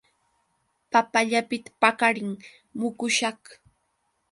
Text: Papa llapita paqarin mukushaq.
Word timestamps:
Papa 0.91 1.19
llapita 1.29 1.69
paqarin 1.81 2.29
mukushaq. 2.79 3.41